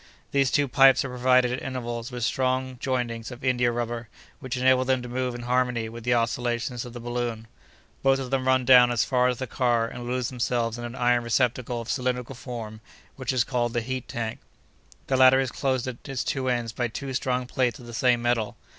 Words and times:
"These 0.31 0.49
two 0.49 0.67
pipes 0.67 1.05
are 1.05 1.09
provided 1.09 1.51
at 1.51 1.61
intervals 1.61 2.11
with 2.11 2.23
strong 2.23 2.77
jointings 2.79 3.29
of 3.29 3.43
india 3.43 3.71
rubber, 3.71 4.09
which 4.39 4.57
enable 4.57 4.83
them 4.83 5.03
to 5.03 5.07
move 5.07 5.35
in 5.35 5.43
harmony 5.43 5.89
with 5.89 6.03
the 6.03 6.15
oscillations 6.15 6.83
of 6.85 6.93
the 6.93 6.99
balloon. 6.99 7.45
"Both 8.01 8.17
of 8.17 8.31
them 8.31 8.47
run 8.47 8.65
down 8.65 8.89
as 8.89 9.05
far 9.05 9.27
as 9.27 9.37
the 9.37 9.45
car, 9.45 9.87
and 9.87 10.07
lose 10.07 10.29
themselves 10.29 10.79
in 10.79 10.85
an 10.85 10.95
iron 10.95 11.23
receptacle 11.23 11.79
of 11.81 11.87
cylindrical 11.91 12.33
form, 12.33 12.81
which 13.15 13.31
is 13.31 13.43
called 13.43 13.73
the 13.73 13.81
heat 13.81 14.07
tank. 14.07 14.39
The 15.05 15.17
latter 15.17 15.39
is 15.39 15.51
closed 15.51 15.87
at 15.87 15.97
its 16.09 16.23
two 16.23 16.49
ends 16.49 16.71
by 16.71 16.87
two 16.87 17.13
strong 17.13 17.45
plates 17.45 17.77
of 17.77 17.85
the 17.85 17.93
same 17.93 18.23
metal. 18.23 18.57